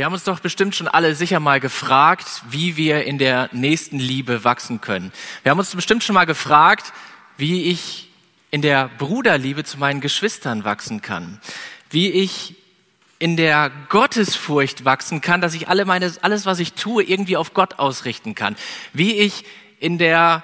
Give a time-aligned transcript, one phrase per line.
[0.00, 3.98] Wir haben uns doch bestimmt schon alle sicher mal gefragt, wie wir in der nächsten
[3.98, 5.12] Liebe wachsen können.
[5.42, 6.94] Wir haben uns bestimmt schon mal gefragt,
[7.36, 8.08] wie ich
[8.50, 11.38] in der Bruderliebe zu meinen Geschwistern wachsen kann,
[11.90, 12.56] wie ich
[13.18, 17.52] in der Gottesfurcht wachsen kann, dass ich alle meine, alles, was ich tue, irgendwie auf
[17.52, 18.56] Gott ausrichten kann,
[18.94, 19.44] wie ich
[19.80, 20.42] in der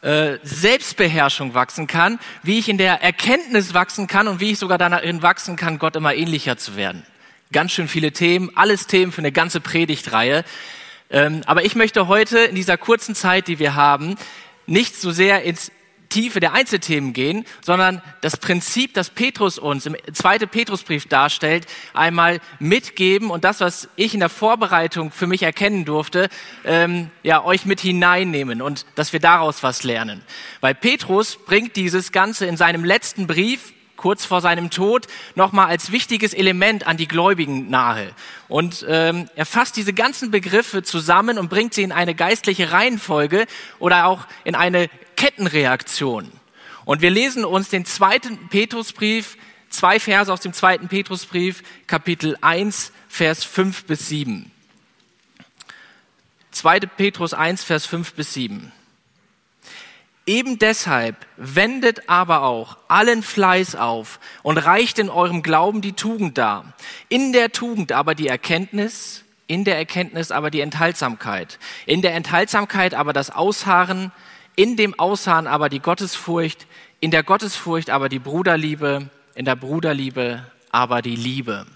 [0.00, 4.78] äh, Selbstbeherrschung wachsen kann, wie ich in der Erkenntnis wachsen kann und wie ich sogar
[4.78, 7.04] darin wachsen kann, Gott immer ähnlicher zu werden.
[7.54, 10.44] Ganz schön viele Themen, alles Themen für eine ganze Predigtreihe.
[11.08, 14.16] Ähm, aber ich möchte heute in dieser kurzen Zeit, die wir haben,
[14.66, 15.70] nicht so sehr ins
[16.08, 22.40] Tiefe der Einzelthemen gehen, sondern das Prinzip, das Petrus uns im zweiten Petrusbrief darstellt, einmal
[22.58, 26.30] mitgeben und das, was ich in der Vorbereitung für mich erkennen durfte,
[26.64, 30.24] ähm, ja, euch mit hineinnehmen und dass wir daraus was lernen.
[30.60, 33.72] Weil Petrus bringt dieses Ganze in seinem letzten Brief,
[34.04, 38.12] kurz vor seinem Tod nochmal als wichtiges Element an die Gläubigen nahe.
[38.48, 43.46] Und ähm, er fasst diese ganzen Begriffe zusammen und bringt sie in eine geistliche Reihenfolge
[43.78, 46.30] oder auch in eine Kettenreaktion.
[46.84, 49.38] Und wir lesen uns den zweiten Petrusbrief,
[49.70, 54.50] zwei Verse aus dem zweiten Petrusbrief, Kapitel 1, Vers 5 bis 7.
[56.50, 56.80] 2.
[56.80, 58.70] Petrus 1, Vers 5 bis 7.
[60.26, 66.38] Eben deshalb wendet aber auch allen Fleiß auf und reicht in eurem Glauben die Tugend
[66.38, 66.72] dar.
[67.10, 72.94] In der Tugend aber die Erkenntnis, in der Erkenntnis aber die Enthaltsamkeit, in der Enthaltsamkeit
[72.94, 74.12] aber das Ausharren,
[74.56, 76.66] in dem Ausharren aber die Gottesfurcht,
[77.00, 81.66] in der Gottesfurcht aber die Bruderliebe, in der Bruderliebe aber die Liebe.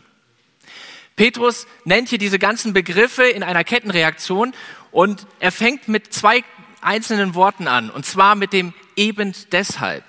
[1.16, 4.54] Petrus nennt hier diese ganzen Begriffe in einer Kettenreaktion
[4.90, 6.44] und er fängt mit zwei
[6.80, 10.04] einzelnen Worten an, und zwar mit dem eben deshalb.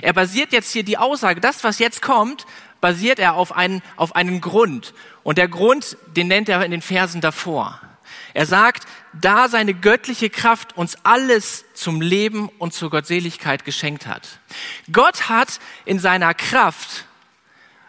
[0.00, 2.46] Er basiert jetzt hier die Aussage, das, was jetzt kommt,
[2.80, 4.94] basiert er auf einen, auf einen Grund.
[5.22, 7.80] Und der Grund, den nennt er in den Versen davor.
[8.34, 14.40] Er sagt, da seine göttliche Kraft uns alles zum Leben und zur Gottseligkeit geschenkt hat.
[14.90, 17.04] Gott hat in seiner Kraft,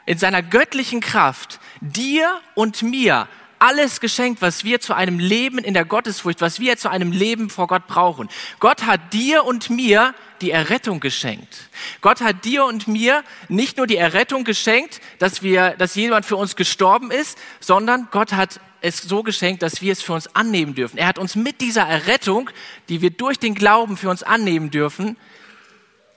[0.06, 3.28] in seiner göttlichen Kraft, dir und mir
[3.63, 7.50] alles geschenkt, was wir zu einem Leben in der Gottesfurcht, was wir zu einem Leben
[7.50, 8.28] vor Gott brauchen.
[8.59, 11.69] Gott hat dir und mir die Errettung geschenkt.
[12.01, 16.35] Gott hat dir und mir nicht nur die Errettung geschenkt, dass wir, dass jemand für
[16.35, 20.75] uns gestorben ist, sondern Gott hat es so geschenkt, dass wir es für uns annehmen
[20.75, 20.97] dürfen.
[20.97, 22.50] Er hat uns mit dieser Errettung,
[22.90, 25.16] die wir durch den Glauben für uns annehmen dürfen,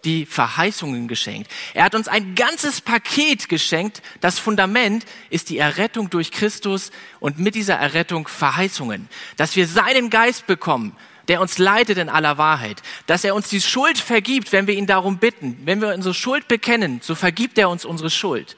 [0.07, 1.51] die Verheißungen geschenkt.
[1.75, 4.01] Er hat uns ein ganzes Paket geschenkt.
[4.21, 9.09] Das Fundament ist die Errettung durch Christus und mit dieser Errettung Verheißungen.
[9.37, 10.97] Dass wir seinen Geist bekommen,
[11.29, 12.83] der uns leitet in aller Wahrheit.
[13.07, 15.59] Dass er uns die Schuld vergibt, wenn wir ihn darum bitten.
[15.65, 18.57] Wenn wir unsere Schuld bekennen, so vergibt er uns unsere Schuld.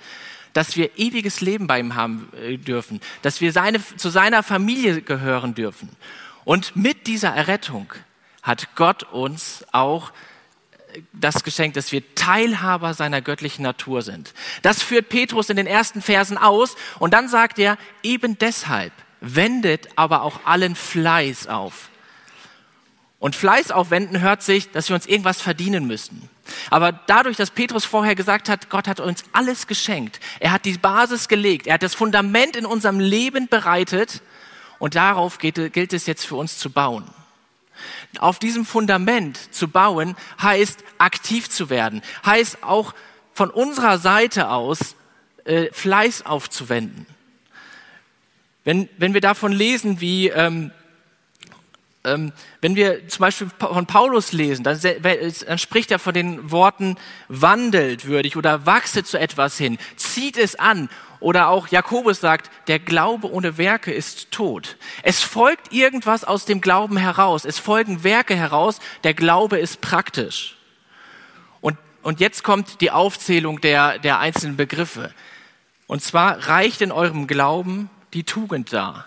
[0.52, 3.00] Dass wir ewiges Leben bei ihm haben äh, dürfen.
[3.22, 5.88] Dass wir seine, zu seiner Familie gehören dürfen.
[6.44, 7.92] Und mit dieser Errettung
[8.42, 10.12] hat Gott uns auch
[11.12, 14.34] das Geschenk, dass wir Teilhaber seiner göttlichen Natur sind.
[14.62, 19.88] Das führt Petrus in den ersten Versen aus und dann sagt er, eben deshalb wendet
[19.96, 21.88] aber auch allen Fleiß auf.
[23.18, 26.28] Und Fleiß aufwenden hört sich, dass wir uns irgendwas verdienen müssen.
[26.70, 30.78] Aber dadurch, dass Petrus vorher gesagt hat, Gott hat uns alles geschenkt, er hat die
[30.78, 34.22] Basis gelegt, er hat das Fundament in unserem Leben bereitet
[34.78, 37.04] und darauf gilt es jetzt für uns zu bauen.
[38.18, 42.94] Auf diesem Fundament zu bauen, heißt aktiv zu werden, heißt auch
[43.32, 44.96] von unserer Seite aus
[45.44, 47.06] äh, Fleiß aufzuwenden.
[48.64, 50.72] Wenn, wenn wir davon lesen, wie ähm,
[52.04, 56.96] ähm, wenn wir zum Beispiel von Paulus lesen, dann, dann, spricht er von den Worten
[57.28, 60.88] wandelt würdig oder wachse zu etwas hin, zieht es an
[61.20, 64.76] oder auch Jakobus sagt, der Glaube ohne Werke ist tot.
[65.02, 67.44] Es folgt irgendwas aus dem Glauben heraus.
[67.44, 68.80] Es folgen Werke heraus.
[69.04, 70.56] Der Glaube ist praktisch.
[71.60, 75.12] Und, und jetzt kommt die Aufzählung der, der einzelnen Begriffe.
[75.86, 79.06] Und zwar reicht in eurem Glauben die Tugend da.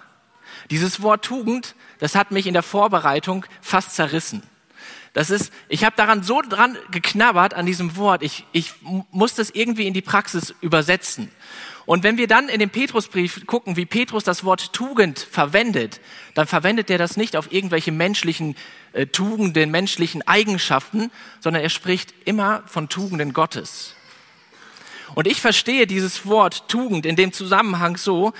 [0.69, 4.44] Dieses Wort Tugend, das hat mich in der Vorbereitung fast zerrissen.
[5.14, 8.24] Das ist, ich habe daran so dran geknabbert an diesem Wort.
[8.24, 11.30] Ich, ich muss das irgendwie in die Praxis übersetzen.
[11.86, 16.00] Und wenn wir dann in den Petrusbrief gucken, wie Petrus das Wort Tugend verwendet,
[16.36, 18.56] dann verwendet er das nicht auf irgendwelche menschlichen
[18.94, 23.95] äh, Tugenden, menschlichen Eigenschaften, sondern er spricht immer von Tugenden Gottes.
[25.16, 28.31] Und ich verstehe dieses Wort Tugend in dem Zusammenhang so,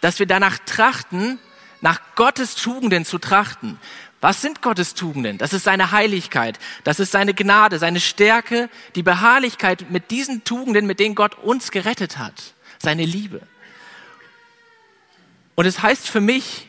[0.00, 1.38] dass wir danach trachten,
[1.80, 3.78] nach Gottes Tugenden zu trachten.
[4.20, 5.38] Was sind Gottes Tugenden?
[5.38, 10.86] Das ist seine Heiligkeit, das ist seine Gnade, seine Stärke, die Beharrlichkeit mit diesen Tugenden,
[10.86, 13.40] mit denen Gott uns gerettet hat seine Liebe.
[15.54, 16.66] Und es heißt für mich,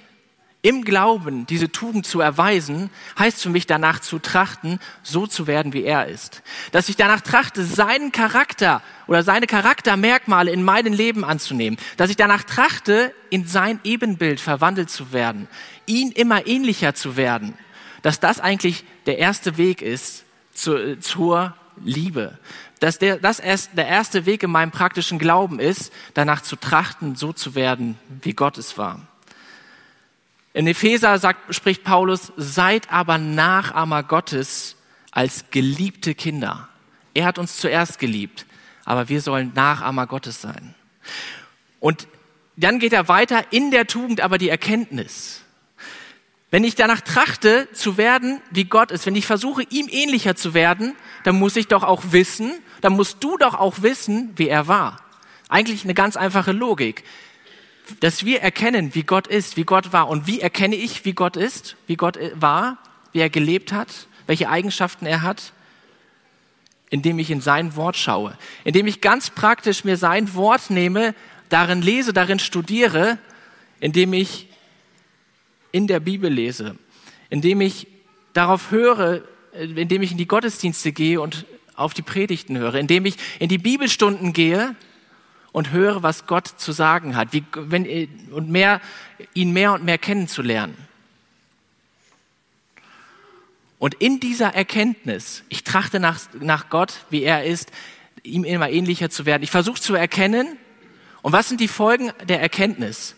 [0.66, 2.90] im Glauben diese Tugend zu erweisen,
[3.20, 6.42] heißt für mich danach zu trachten, so zu werden, wie er ist.
[6.72, 11.78] Dass ich danach trachte, seinen Charakter oder seine Charaktermerkmale in meinem Leben anzunehmen.
[11.98, 15.50] Dass ich danach trachte, in sein Ebenbild verwandelt zu werden,
[15.86, 17.56] ihn immer ähnlicher zu werden.
[18.02, 20.24] Dass das eigentlich der erste Weg ist
[20.54, 22.38] zu, zur Liebe.
[22.80, 27.16] Dass der, das erst der erste Weg in meinem praktischen Glauben ist, danach zu trachten,
[27.16, 29.02] so zu werden, wie Gott es war.
[30.54, 34.76] In Epheser sagt, spricht Paulus, seid aber Nachahmer Gottes
[35.12, 36.70] als geliebte Kinder.
[37.14, 38.46] Er hat uns zuerst geliebt,
[38.86, 40.76] aber wir sollen Nachahmer Gottes sein.
[41.80, 42.08] Und
[42.56, 45.42] dann geht er weiter in der Tugend aber die Erkenntnis.
[46.54, 50.54] Wenn ich danach trachte zu werden, wie Gott ist, wenn ich versuche, ihm ähnlicher zu
[50.54, 52.52] werden, dann muss ich doch auch wissen,
[52.82, 55.02] dann musst du doch auch wissen, wie er war.
[55.50, 57.04] Eigentlich eine ganz einfache Logik
[58.00, 60.08] dass wir erkennen, wie Gott ist, wie Gott war.
[60.08, 62.78] Und wie erkenne ich, wie Gott ist, wie Gott war,
[63.12, 65.52] wie er gelebt hat, welche Eigenschaften er hat?
[66.90, 71.14] Indem ich in sein Wort schaue, indem ich ganz praktisch mir sein Wort nehme,
[71.50, 73.18] darin lese, darin studiere,
[73.82, 74.48] indem ich
[75.74, 76.78] in der Bibel lese,
[77.30, 77.88] indem ich
[78.32, 79.24] darauf höre,
[79.54, 83.58] indem ich in die Gottesdienste gehe und auf die Predigten höre, indem ich in die
[83.58, 84.76] Bibelstunden gehe
[85.52, 88.80] und höre, was Gott zu sagen hat, wie, wenn, und mehr,
[89.34, 90.78] ihn mehr und mehr kennenzulernen.
[93.80, 97.72] Und in dieser Erkenntnis, ich trachte nach, nach Gott, wie er ist,
[98.24, 99.44] ihm immer ähnlicher zu werden.
[99.44, 100.58] Ich versuche zu erkennen.
[101.22, 103.16] Und was sind die Folgen der Erkenntnis?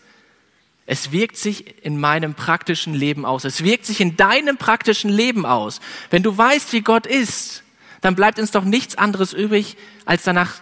[0.86, 3.44] Es wirkt sich in meinem praktischen Leben aus.
[3.44, 5.80] Es wirkt sich in deinem praktischen Leben aus.
[6.10, 7.64] Wenn du weißt, wie Gott ist,
[8.00, 10.60] dann bleibt uns doch nichts anderes übrig, als danach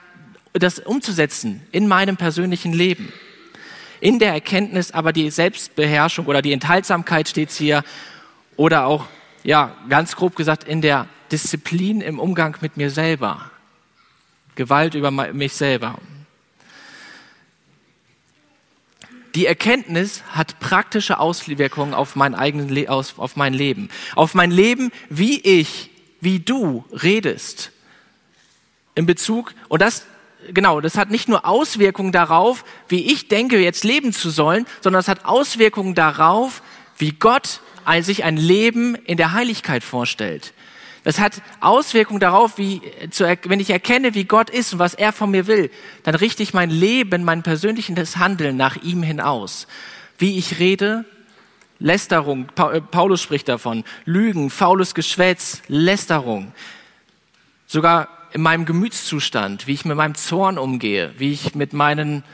[0.54, 3.12] das umzusetzen in meinem persönlichen Leben.
[4.00, 7.84] In der Erkenntnis aber die Selbstbeherrschung oder die Enthaltsamkeit steht hier
[8.56, 9.06] oder auch,
[9.42, 13.50] ja, ganz grob gesagt, in der Disziplin im Umgang mit mir selber.
[14.54, 15.98] Gewalt über mich selber.
[19.34, 25.40] Die Erkenntnis hat praktische Auswirkungen auf mein eigenes auf mein Leben, auf mein Leben, wie
[25.40, 25.90] ich,
[26.20, 27.72] wie du redest.
[28.94, 30.06] In Bezug und das
[30.52, 35.00] genau, das hat nicht nur Auswirkungen darauf, wie ich denke, jetzt leben zu sollen, sondern
[35.00, 36.62] es hat Auswirkungen darauf,
[36.98, 37.60] wie Gott
[38.00, 40.52] sich ein Leben in der Heiligkeit vorstellt.
[41.04, 42.80] Das hat Auswirkungen darauf, wie,
[43.44, 45.70] wenn ich erkenne, wie Gott ist und was er von mir will,
[46.02, 49.66] dann richte ich mein Leben, mein persönliches Handeln nach ihm hin aus.
[50.16, 51.04] Wie ich rede,
[51.78, 56.52] Lästerung, äh, Paulus spricht davon, Lügen, faules Geschwätz, Lästerung.
[57.66, 62.24] Sogar in meinem Gemütszustand, wie ich mit meinem Zorn umgehe, wie ich mit, meinen,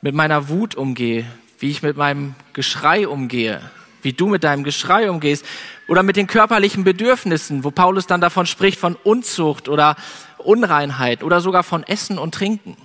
[0.00, 1.26] mit meiner Wut umgehe,
[1.58, 3.60] wie ich mit meinem Geschrei umgehe,
[4.02, 5.44] wie du mit deinem Geschrei umgehst
[5.90, 9.96] oder mit den körperlichen Bedürfnissen, wo Paulus dann davon spricht von Unzucht oder
[10.38, 12.76] Unreinheit oder sogar von Essen und Trinken.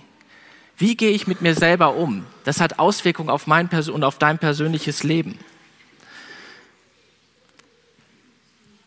[0.75, 2.25] Wie gehe ich mit mir selber um?
[2.45, 5.37] Das hat Auswirkungen auf mein und auf dein persönliches Leben.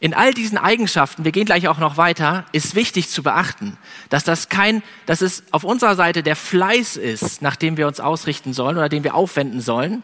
[0.01, 3.79] In all diesen Eigenschaften, wir gehen gleich auch noch weiter, ist wichtig zu beachten,
[4.09, 8.01] dass das kein, dass es auf unserer Seite der Fleiß ist, nach dem wir uns
[8.01, 10.03] ausrichten sollen oder den wir aufwenden sollen,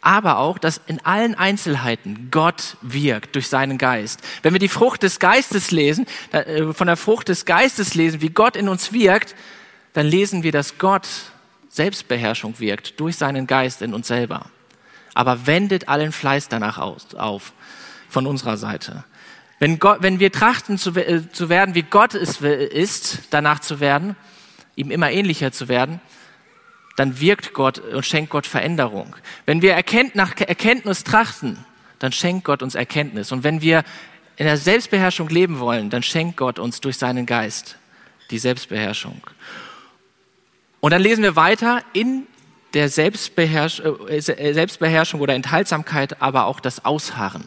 [0.00, 4.20] aber auch, dass in allen Einzelheiten Gott wirkt durch seinen Geist.
[4.42, 8.30] Wenn wir die Frucht des Geistes lesen, äh, von der Frucht des Geistes lesen, wie
[8.30, 9.34] Gott in uns wirkt,
[9.92, 11.08] dann lesen wir, dass Gott
[11.68, 14.46] Selbstbeherrschung wirkt durch seinen Geist in uns selber.
[15.14, 17.52] Aber wendet allen Fleiß danach auf
[18.08, 19.04] von unserer Seite.
[19.58, 23.80] Wenn, Gott, wenn wir trachten zu, äh, zu werden, wie Gott es ist, danach zu
[23.80, 24.16] werden,
[24.76, 26.00] ihm immer ähnlicher zu werden,
[26.98, 29.14] dann wirkt Gott und schenkt Gott Veränderung.
[29.46, 31.64] Wenn wir erkennt, nach Erkenntnis trachten,
[32.00, 33.30] dann schenkt Gott uns Erkenntnis.
[33.30, 33.84] Und wenn wir
[34.36, 37.76] in der Selbstbeherrschung leben wollen, dann schenkt Gott uns durch seinen Geist
[38.32, 39.20] die Selbstbeherrschung.
[40.80, 42.26] Und dann lesen wir weiter in
[42.74, 47.44] der Selbstbeherrsch äh, Selbstbeherrschung oder Enthaltsamkeit, aber auch das Ausharren.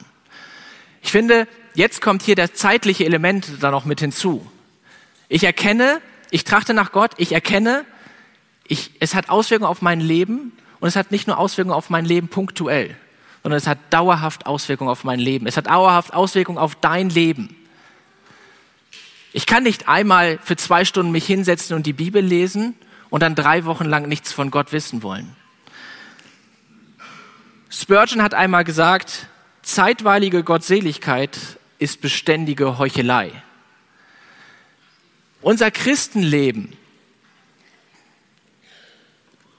[1.01, 4.49] Ich finde, jetzt kommt hier das zeitliche Element da noch mit hinzu.
[5.27, 7.85] Ich erkenne, ich trachte nach Gott, ich erkenne,
[8.71, 12.05] ich, es hat Auswirkungen auf mein Leben und es hat nicht nur Auswirkungen auf mein
[12.05, 12.95] Leben punktuell,
[13.43, 15.45] sondern es hat dauerhaft Auswirkungen auf mein Leben.
[15.45, 17.53] Es hat dauerhaft Auswirkungen auf dein Leben.
[19.33, 22.73] Ich kann nicht einmal für zwei Stunden mich hinsetzen und die Bibel lesen
[23.09, 25.35] und dann drei Wochen lang nichts von Gott wissen wollen.
[27.69, 29.27] Spurgeon hat einmal gesagt,
[29.63, 31.37] zeitweilige Gottseligkeit
[31.77, 33.31] ist beständige Heuchelei.
[35.41, 36.77] Unser Christenleben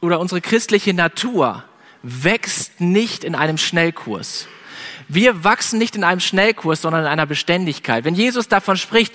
[0.03, 1.65] oder unsere christliche Natur
[2.03, 4.49] wächst nicht in einem Schnellkurs.
[5.09, 8.05] Wir wachsen nicht in einem Schnellkurs, sondern in einer Beständigkeit.
[8.05, 9.15] Wenn Jesus davon spricht,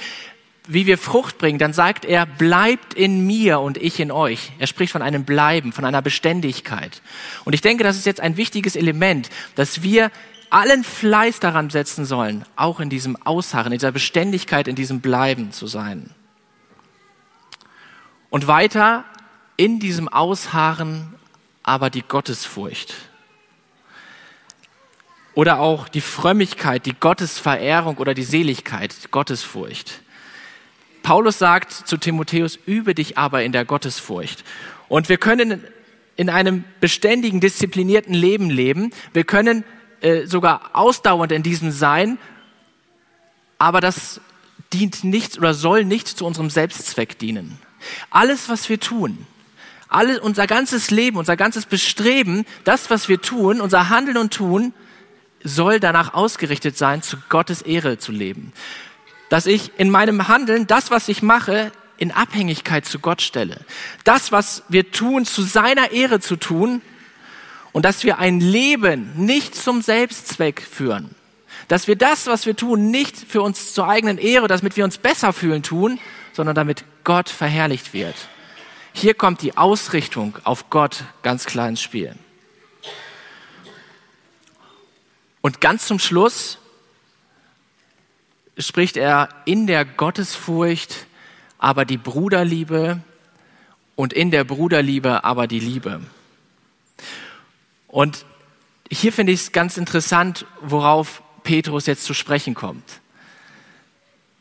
[0.68, 4.52] wie wir Frucht bringen, dann sagt er, bleibt in mir und ich in euch.
[4.60, 7.02] Er spricht von einem Bleiben, von einer Beständigkeit.
[7.46, 10.12] Und ich denke, das ist jetzt ein wichtiges Element, dass wir
[10.50, 15.52] allen Fleiß daran setzen sollen, auch in diesem Ausharren, in dieser Beständigkeit, in diesem Bleiben
[15.52, 16.12] zu sein.
[18.30, 19.06] Und weiter
[19.58, 21.16] in diesem Ausharren
[21.64, 22.94] aber die Gottesfurcht.
[25.34, 30.02] Oder auch die Frömmigkeit, die Gottesverehrung oder die Seligkeit, die Gottesfurcht.
[31.04, 34.44] Paulus sagt zu Timotheus, übe dich aber in der Gottesfurcht.
[34.88, 35.64] Und wir können
[36.16, 38.92] in einem beständigen, disziplinierten Leben leben.
[39.14, 39.64] Wir können
[40.02, 42.18] äh, sogar ausdauernd in diesem sein,
[43.60, 44.22] aber das
[44.74, 47.60] dient nicht oder soll nicht zu unserem Selbstzweck dienen.
[48.10, 49.26] Alles, was wir tun,
[49.90, 54.74] alles, unser ganzes Leben, unser ganzes Bestreben, das, was wir tun, unser Handeln und Tun,
[55.44, 58.54] soll danach ausgerichtet sein, zu Gottes Ehre zu leben.
[59.30, 63.60] Dass ich in meinem Handeln das, was ich mache, in Abhängigkeit zu Gott stelle.
[64.04, 66.82] Das, was wir tun, zu seiner Ehre zu tun
[67.72, 71.10] und dass wir ein Leben nicht zum Selbstzweck führen.
[71.68, 74.98] Dass wir das, was wir tun, nicht für uns zur eigenen Ehre, damit wir uns
[74.98, 76.00] besser fühlen tun,
[76.34, 78.16] sondern damit Gott verherrlicht wird.
[79.00, 82.16] Hier kommt die Ausrichtung auf Gott ganz klar ins Spiel.
[85.42, 86.58] Und ganz zum Schluss
[88.58, 91.06] spricht er in der Gottesfurcht
[91.60, 93.00] aber die Bruderliebe
[93.96, 96.02] und in der Bruderliebe aber die Liebe.
[97.88, 98.26] Und
[98.90, 103.00] hier finde ich es ganz interessant, worauf Petrus jetzt zu sprechen kommt.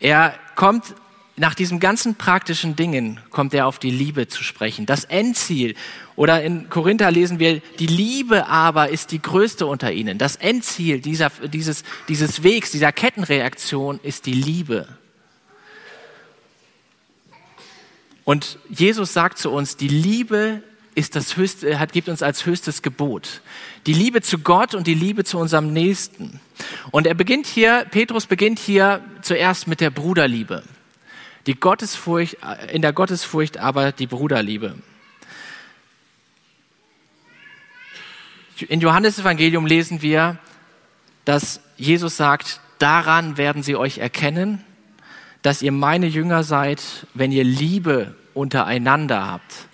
[0.00, 0.94] Er kommt
[1.36, 4.86] nach diesen ganzen praktischen Dingen kommt er auf die Liebe zu sprechen.
[4.86, 5.74] Das Endziel.
[6.16, 10.16] Oder in Korinther lesen wir, die Liebe aber ist die größte unter ihnen.
[10.16, 14.88] Das Endziel dieser, dieses, dieses Wegs, dieser Kettenreaktion ist die Liebe.
[18.24, 20.62] Und Jesus sagt zu uns, die Liebe
[20.94, 23.42] ist das höchste, hat, gibt uns als höchstes Gebot.
[23.84, 26.40] Die Liebe zu Gott und die Liebe zu unserem Nächsten.
[26.90, 30.62] Und er beginnt hier, Petrus beginnt hier zuerst mit der Bruderliebe.
[31.46, 32.36] Die Gottesfurcht,
[32.72, 34.76] in der Gottesfurcht aber die Bruderliebe.
[38.68, 40.38] In Johannes Evangelium lesen wir,
[41.24, 44.64] dass Jesus sagt, daran werden sie euch erkennen,
[45.42, 46.82] dass ihr meine Jünger seid,
[47.14, 49.68] wenn ihr Liebe untereinander habt.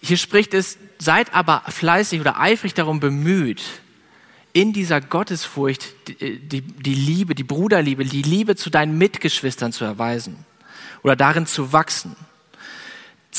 [0.00, 3.62] Hier spricht es, seid aber fleißig oder eifrig darum bemüht,
[4.52, 9.84] in dieser Gottesfurcht die, die, die Liebe, die Bruderliebe, die Liebe zu deinen Mitgeschwistern zu
[9.84, 10.44] erweisen
[11.02, 12.16] oder darin zu wachsen.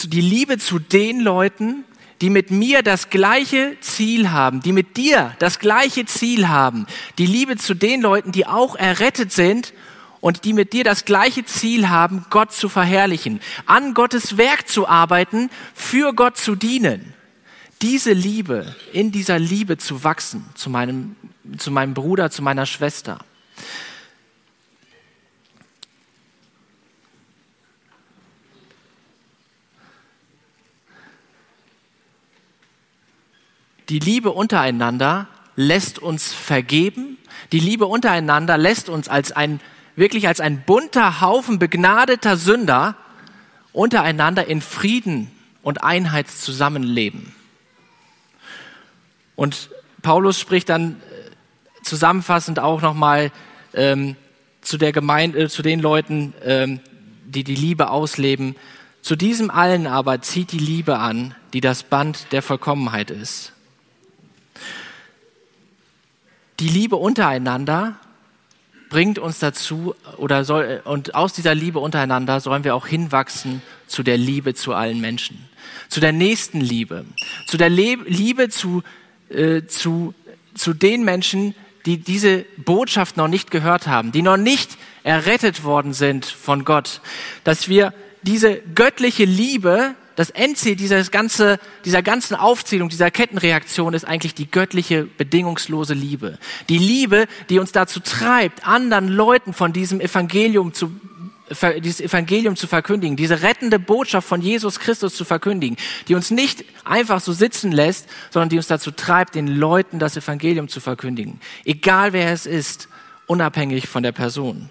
[0.05, 1.83] Die Liebe zu den Leuten,
[2.21, 6.85] die mit mir das gleiche Ziel haben, die mit dir das gleiche Ziel haben.
[7.17, 9.73] Die Liebe zu den Leuten, die auch errettet sind
[10.21, 14.87] und die mit dir das gleiche Ziel haben, Gott zu verherrlichen, an Gottes Werk zu
[14.87, 17.13] arbeiten, für Gott zu dienen
[17.81, 21.15] diese Liebe, in dieser Liebe zu wachsen zu meinem,
[21.57, 23.19] zu meinem Bruder, zu meiner Schwester.
[33.87, 37.17] Die Liebe untereinander lässt uns vergeben.
[37.51, 39.59] Die Liebe untereinander lässt uns als ein,
[39.95, 42.95] wirklich als ein bunter Haufen begnadeter Sünder
[43.73, 45.31] untereinander in Frieden
[45.63, 47.33] und Einheit zusammenleben.
[49.39, 49.69] Und
[50.01, 53.31] Paulus spricht dann äh, zusammenfassend auch nochmal
[53.73, 54.17] ähm,
[54.59, 56.81] zu der Gemeinde, äh, zu den Leuten, ähm,
[57.25, 58.57] die die Liebe ausleben.
[59.01, 63.53] Zu diesem allen aber zieht die Liebe an, die das Band der Vollkommenheit ist.
[66.59, 67.95] Die Liebe untereinander
[68.89, 74.03] bringt uns dazu oder soll und aus dieser Liebe untereinander sollen wir auch hinwachsen zu
[74.03, 75.47] der Liebe zu allen Menschen,
[75.87, 77.05] zu der nächsten Liebe,
[77.47, 78.83] zu der Le Liebe zu
[79.29, 80.13] äh, zu,
[80.55, 81.55] zu den Menschen,
[81.85, 87.01] die diese Botschaft noch nicht gehört haben, die noch nicht errettet worden sind von Gott,
[87.43, 94.05] dass wir diese göttliche Liebe, das Endziel dieser, ganze, dieser ganzen Aufzählung, dieser Kettenreaktion ist
[94.05, 96.37] eigentlich die göttliche, bedingungslose Liebe.
[96.67, 100.91] Die Liebe, die uns dazu treibt, anderen Leuten von diesem Evangelium zu
[101.81, 105.77] dieses Evangelium zu verkündigen, diese rettende Botschaft von Jesus Christus zu verkündigen,
[106.07, 110.15] die uns nicht einfach so sitzen lässt, sondern die uns dazu treibt, den Leuten das
[110.17, 111.39] Evangelium zu verkündigen.
[111.65, 112.87] Egal wer es ist,
[113.27, 114.69] unabhängig von der Person.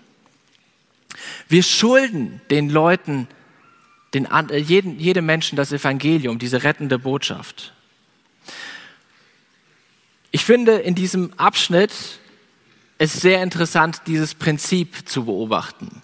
[1.48, 3.28] Wir schulden den Leuten
[4.14, 7.72] den, äh, jeden, jedem Menschen das Evangelium, diese rettende Botschaft.
[10.30, 11.92] Ich finde in diesem Abschnitt
[12.98, 16.02] es sehr interessant, dieses Prinzip zu beobachten.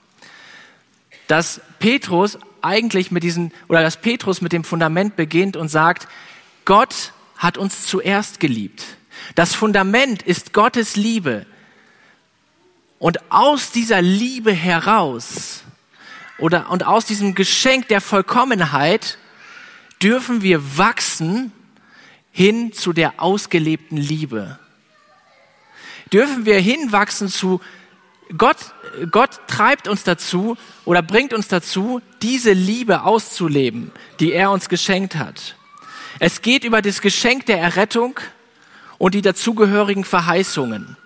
[1.26, 6.08] Dass Petrus eigentlich mit diesen, oder dass Petrus mit dem Fundament beginnt und sagt,
[6.64, 8.82] Gott hat uns zuerst geliebt.
[9.34, 11.46] Das Fundament ist Gottes Liebe.
[12.98, 15.62] Und aus dieser Liebe heraus
[16.38, 19.18] oder, und aus diesem Geschenk der Vollkommenheit
[20.02, 21.52] dürfen wir wachsen
[22.32, 24.58] hin zu der ausgelebten Liebe.
[26.12, 27.60] Dürfen wir hinwachsen zu
[28.36, 28.56] Gott,
[29.10, 35.16] Gott treibt uns dazu oder bringt uns dazu, diese Liebe auszuleben, die er uns geschenkt
[35.16, 35.56] hat.
[36.20, 38.20] Es geht über das Geschenk der Errettung
[38.98, 40.96] und die dazugehörigen Verheißungen.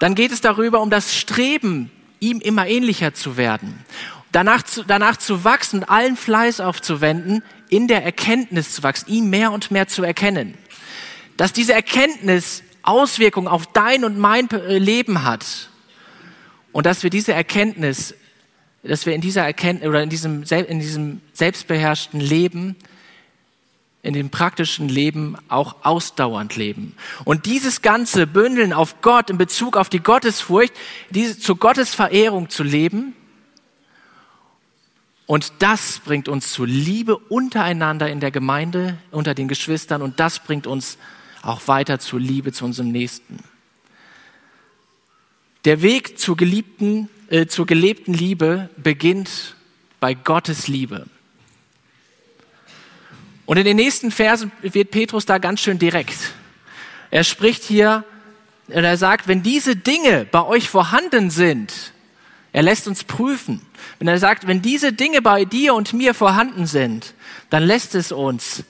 [0.00, 1.90] Dann geht es darüber um das Streben,
[2.20, 3.84] ihm immer ähnlicher zu werden.
[4.32, 9.52] Danach zu, danach zu wachsen, allen Fleiß aufzuwenden, in der Erkenntnis zu wachsen, ihn mehr
[9.52, 10.54] und mehr zu erkennen.
[11.36, 15.70] Dass diese Erkenntnis Auswirkungen auf dein und mein Leben hat.
[16.74, 18.16] Und dass wir diese Erkenntnis,
[18.82, 22.74] dass wir in dieser Erkenntnis oder in diesem, in diesem selbstbeherrschten Leben
[24.02, 26.96] in dem praktischen Leben auch ausdauernd leben.
[27.24, 30.74] Und dieses ganze Bündeln auf Gott in Bezug auf die Gottesfurcht,
[31.10, 33.14] diese, zu Gottes Verehrung zu leben,
[35.26, 40.40] und das bringt uns zu Liebe untereinander in der Gemeinde, unter den Geschwistern, und das
[40.40, 40.98] bringt uns
[41.40, 43.38] auch weiter zur Liebe zu unserem Nächsten.
[45.64, 49.56] Der Weg zur geliebten, äh, zur gelebten Liebe beginnt
[49.98, 51.06] bei Gottes Liebe.
[53.46, 56.34] Und in den nächsten Versen wird Petrus da ganz schön direkt.
[57.10, 58.04] Er spricht hier
[58.68, 61.92] und er sagt, wenn diese Dinge bei euch vorhanden sind,
[62.52, 63.62] er lässt uns prüfen.
[63.98, 67.14] Wenn er sagt, wenn diese Dinge bei dir und mir vorhanden sind,
[67.50, 68.64] dann lässt es uns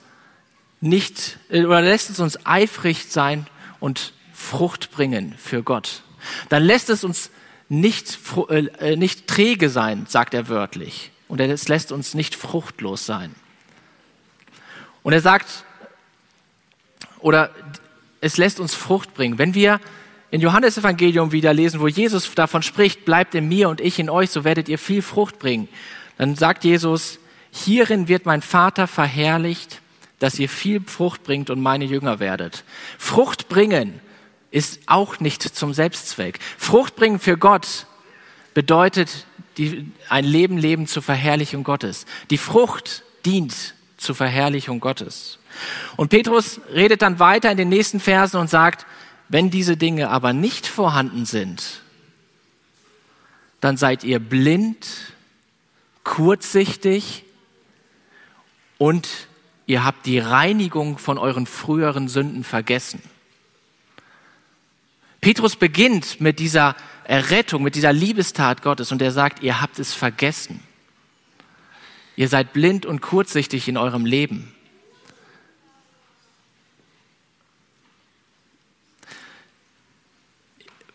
[0.81, 3.47] nicht, äh, oder lässt es uns eifrig sein
[3.79, 6.03] und Frucht bringen für Gott.
[6.49, 7.29] Dann lässt es uns
[7.69, 11.11] nicht, äh, äh, nicht träge sein, sagt er wörtlich.
[11.27, 13.33] Und es lässt uns nicht fruchtlos sein.
[15.01, 15.47] Und er sagt,
[17.19, 17.49] oder
[18.21, 19.37] es lässt uns Frucht bringen.
[19.37, 19.79] Wenn wir
[20.31, 24.09] in Johannes Evangelium wieder lesen, wo Jesus davon spricht, bleibt in mir und ich in
[24.09, 25.67] euch, so werdet ihr viel Frucht bringen.
[26.17, 27.19] Dann sagt Jesus,
[27.51, 29.81] hierin wird mein Vater verherrlicht,
[30.19, 32.63] dass ihr viel Frucht bringt und meine Jünger werdet.
[32.97, 33.99] Frucht bringen
[34.55, 36.39] ist auch nicht zum Selbstzweck.
[36.57, 37.87] Frucht bringen für Gott
[38.53, 39.25] bedeutet
[39.57, 42.05] die, ein Leben leben zur Verherrlichung Gottes.
[42.29, 45.39] Die Frucht dient zur Verherrlichung Gottes.
[45.97, 48.85] Und Petrus redet dann weiter in den nächsten Versen und sagt,
[49.27, 51.81] wenn diese Dinge aber nicht vorhanden sind,
[53.59, 54.87] dann seid ihr blind,
[56.05, 57.25] kurzsichtig
[58.77, 59.09] und
[59.65, 63.01] ihr habt die Reinigung von euren früheren Sünden vergessen.
[65.25, 69.91] Petrus beginnt mit dieser Errettung, mit dieser Liebestat Gottes und er sagt, ihr habt es
[69.91, 70.59] vergessen.
[72.15, 74.53] Ihr seid blind und kurzsichtig in eurem Leben.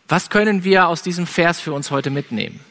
[0.07, 2.61] Was können wir aus diesem Vers für uns heute mitnehmen?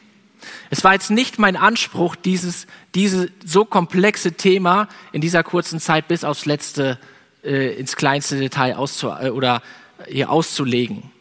[0.71, 6.07] Es war jetzt nicht mein Anspruch, dieses, dieses so komplexe Thema in dieser kurzen Zeit
[6.07, 6.97] bis aufs letzte,
[7.43, 9.61] äh, ins kleinste Detail auszu, äh, oder
[10.07, 11.11] hier auszulegen.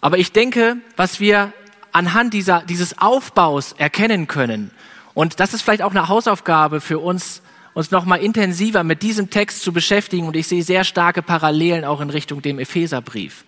[0.00, 1.52] Aber ich denke, was wir
[1.92, 4.70] anhand dieser, dieses Aufbaus erkennen können
[5.14, 7.42] und das ist vielleicht auch eine Hausaufgabe für uns,
[7.74, 10.26] uns nochmal intensiver mit diesem Text zu beschäftigen.
[10.26, 13.44] Und ich sehe sehr starke Parallelen auch in Richtung dem Epheserbrief.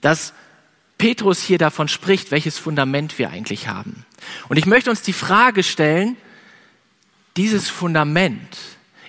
[0.00, 0.32] Dass
[0.98, 4.06] Petrus hier davon spricht, welches Fundament wir eigentlich haben.
[4.48, 6.16] Und ich möchte uns die Frage stellen,
[7.36, 8.58] dieses Fundament,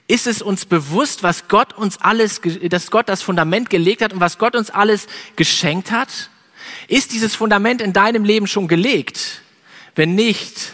[0.07, 4.19] ist es uns bewusst, was Gott uns alles, dass Gott das Fundament gelegt hat und
[4.19, 6.29] was Gott uns alles geschenkt hat?
[6.87, 9.41] Ist dieses Fundament in deinem Leben schon gelegt?
[9.95, 10.73] Wenn nicht,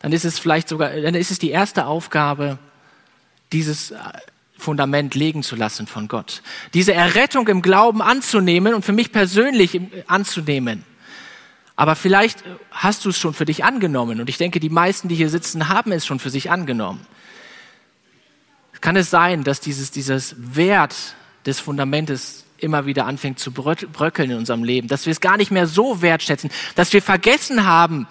[0.00, 2.58] dann ist es vielleicht sogar, dann ist es die erste Aufgabe,
[3.52, 3.96] dieses äh,
[4.56, 6.42] Fundament legen zu lassen von Gott.
[6.74, 10.84] Diese Errettung im Glauben anzunehmen und für mich persönlich anzunehmen.
[11.76, 14.20] Aber vielleicht hast du es schon für dich angenommen.
[14.20, 17.06] Und ich denke, die meisten, die hier sitzen, haben es schon für sich angenommen.
[18.82, 20.94] Kann es sein, dass dieses, dieses Wert
[21.46, 25.50] des Fundamentes immer wieder anfängt zu bröckeln in unserem Leben, dass wir es gar nicht
[25.50, 28.06] mehr so wertschätzen, dass wir vergessen haben,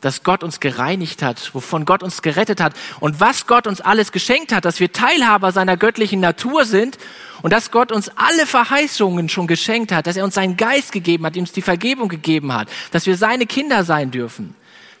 [0.00, 4.12] dass Gott uns gereinigt hat, wovon Gott uns gerettet hat und was Gott uns alles
[4.12, 6.98] geschenkt hat, dass wir Teilhaber seiner göttlichen Natur sind
[7.40, 11.24] und dass Gott uns alle Verheißungen schon geschenkt hat, dass er uns seinen Geist gegeben
[11.24, 14.54] hat, uns die Vergebung gegeben hat, dass wir seine Kinder sein dürfen.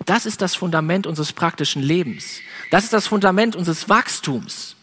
[0.06, 2.40] Das ist das Fundament unseres praktischen Lebens.
[2.70, 4.74] Das ist das Fundament unseres Wachstums.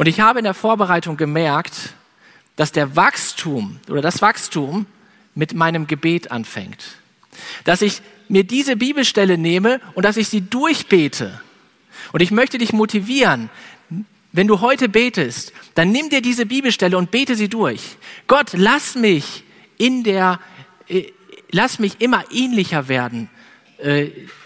[0.00, 1.92] Und ich habe in der Vorbereitung gemerkt,
[2.56, 4.86] dass der Wachstum oder das Wachstum
[5.34, 6.96] mit meinem Gebet anfängt.
[7.64, 11.38] Dass ich mir diese Bibelstelle nehme und dass ich sie durchbete.
[12.12, 13.50] Und ich möchte dich motivieren,
[14.32, 17.98] wenn du heute betest, dann nimm dir diese Bibelstelle und bete sie durch.
[18.26, 19.44] Gott, lass mich
[19.76, 20.40] in der,
[20.88, 21.12] äh,
[21.50, 23.28] lass mich immer ähnlicher werden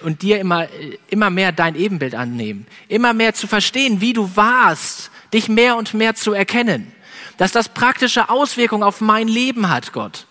[0.02, 2.66] und dir immer, äh, immer mehr dein Ebenbild annehmen.
[2.88, 6.92] Immer mehr zu verstehen, wie du warst, dich mehr und mehr zu erkennen.
[7.36, 10.26] Dass das praktische Auswirkungen auf mein Leben hat, Gott.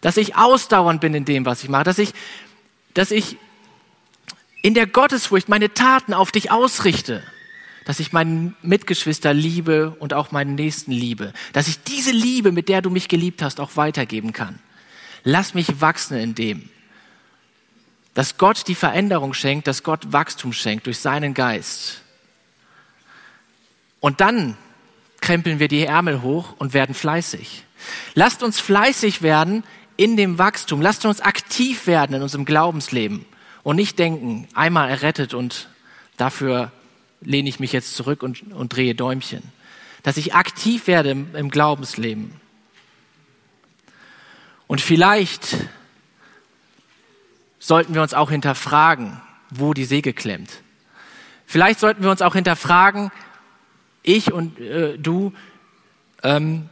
[0.00, 1.84] Dass ich ausdauernd bin in dem, was ich mache.
[1.84, 2.12] Dass ich,
[2.94, 3.36] dass ich
[4.62, 7.22] in der Gottesfurcht meine Taten auf dich ausrichte
[7.84, 12.68] dass ich meinen Mitgeschwister liebe und auch meinen Nächsten liebe, dass ich diese Liebe, mit
[12.68, 14.58] der du mich geliebt hast, auch weitergeben kann.
[15.24, 16.68] Lass mich wachsen in dem,
[18.14, 22.02] dass Gott die Veränderung schenkt, dass Gott Wachstum schenkt durch seinen Geist.
[24.00, 24.56] Und dann
[25.20, 27.64] krempeln wir die Ärmel hoch und werden fleißig.
[28.14, 29.64] Lasst uns fleißig werden
[29.96, 30.80] in dem Wachstum.
[30.80, 33.26] Lasst uns aktiv werden in unserem Glaubensleben
[33.62, 35.68] und nicht denken, einmal errettet und
[36.16, 36.72] dafür
[37.20, 39.42] lehne ich mich jetzt zurück und, und drehe Däumchen.
[40.02, 42.32] Dass ich aktiv werde im, im Glaubensleben.
[44.66, 45.56] Und vielleicht
[47.60, 49.20] sollten wir uns auch hinterfragen,
[49.50, 50.50] wo die Säge klemmt.
[51.46, 53.12] Vielleicht sollten wir uns auch hinterfragen,
[54.02, 55.32] ich und äh, du,
[56.24, 56.68] ähm,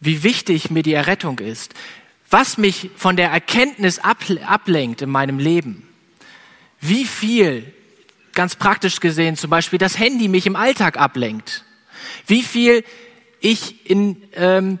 [0.00, 1.74] wie wichtig mir die Errettung ist,
[2.30, 5.86] was mich von der Erkenntnis ablenkt in meinem Leben,
[6.80, 7.72] wie viel
[8.32, 11.64] ganz praktisch gesehen zum Beispiel das Handy mich im Alltag ablenkt.
[12.26, 12.84] Wie viel
[13.40, 14.78] ich in, ähm,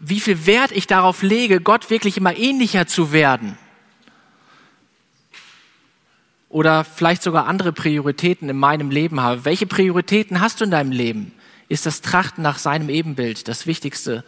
[0.00, 3.58] wie viel Wert ich darauf lege, Gott wirklich immer ähnlicher zu werden.
[6.56, 9.44] Oder vielleicht sogar andere Prioritäten in meinem Leben habe.
[9.44, 11.34] Welche Prioritäten hast du in deinem Leben?
[11.68, 14.24] Ist das Trachten nach seinem Ebenbild das Wichtigste?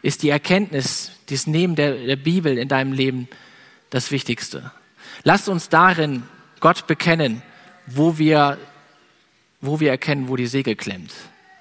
[0.00, 3.28] Ist die Erkenntnis, das Nehmen der, der Bibel in deinem Leben
[3.90, 4.72] das Wichtigste?
[5.24, 6.22] Lass uns darin
[6.60, 7.42] Gott bekennen,
[7.86, 8.56] wo wir,
[9.60, 11.12] wo wir erkennen, wo die Segel klemmt.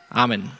[0.09, 0.51] Amen.